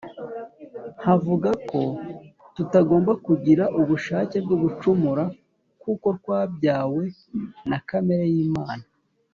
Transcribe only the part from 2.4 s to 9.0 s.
tutagomba kugira ubushake bwo gucumura kuko twabyawe na kamere y'Imana.